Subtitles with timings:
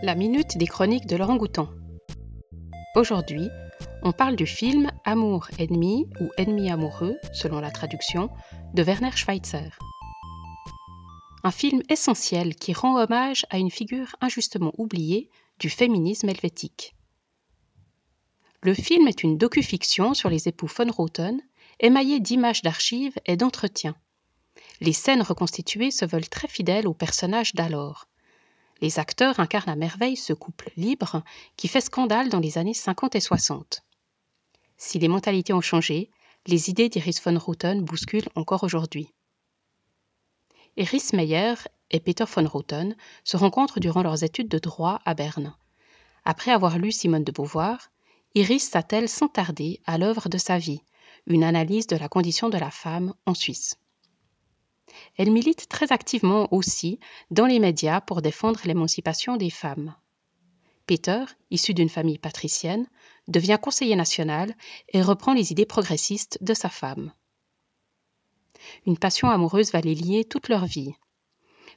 [0.00, 1.68] La minute des chroniques de l'orangoutan.
[2.94, 3.48] Aujourd'hui,
[4.04, 8.30] on parle du film Amour ennemi ou Ennemi amoureux, selon la traduction,
[8.74, 9.76] de Werner Schweitzer.
[11.42, 16.94] Un film essentiel qui rend hommage à une figure injustement oubliée du féminisme helvétique.
[18.62, 21.40] Le film est une docu-fiction sur les époux von Roten,
[21.80, 23.96] émaillée d'images d'archives et d'entretiens.
[24.80, 28.06] Les scènes reconstituées se veulent très fidèles aux personnages d'alors
[28.80, 31.22] les acteurs incarnent à merveille ce couple libre
[31.56, 33.82] qui fait scandale dans les années 50 et 60.
[34.76, 36.10] Si les mentalités ont changé,
[36.46, 39.12] les idées d'Iris von Routen bousculent encore aujourd'hui.
[40.76, 41.54] Iris Meyer
[41.90, 45.54] et Peter von Routen se rencontrent durant leurs études de droit à Berne.
[46.24, 47.90] Après avoir lu Simone de Beauvoir,
[48.34, 50.82] Iris s'attelle sans tarder à l'œuvre de sa vie,
[51.26, 53.78] une analyse de la condition de la femme en Suisse.
[55.16, 56.98] Elle milite très activement aussi
[57.30, 59.94] dans les médias pour défendre l'émancipation des femmes.
[60.86, 62.86] Peter, issu d'une famille patricienne,
[63.28, 64.54] devient conseiller national
[64.88, 67.12] et reprend les idées progressistes de sa femme.
[68.86, 70.94] Une passion amoureuse va les lier toute leur vie.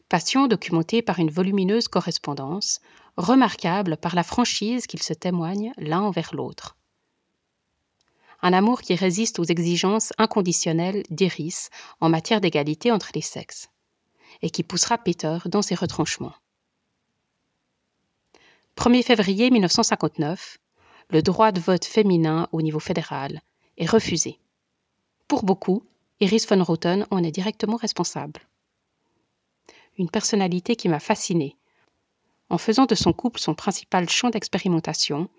[0.09, 2.79] Passion documentée par une volumineuse correspondance,
[3.17, 6.77] remarquable par la franchise qu'ils se témoignent l'un envers l'autre
[8.41, 13.69] un amour qui résiste aux exigences inconditionnelles d'Iris en matière d'égalité entre les sexes,
[14.41, 16.33] et qui poussera Peter dans ses retranchements.
[18.77, 20.57] 1er février 1959,
[21.09, 23.41] le droit de vote féminin au niveau fédéral
[23.77, 24.39] est refusé.
[25.27, 25.83] Pour beaucoup,
[26.19, 28.41] Iris von Roten en est directement responsable.
[29.97, 31.57] Une personnalité qui m'a fascinée.
[32.49, 35.29] En faisant de son couple son principal champ d'expérimentation,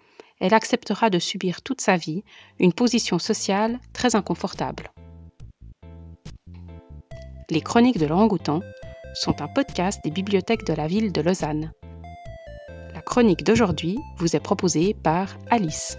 [0.43, 2.25] elle acceptera de subir toute sa vie
[2.59, 4.91] une position sociale très inconfortable.
[7.49, 8.61] Les Chroniques de l'Orangoutan
[9.15, 11.73] sont un podcast des bibliothèques de la ville de Lausanne.
[12.93, 15.97] La chronique d'aujourd'hui vous est proposée par Alice.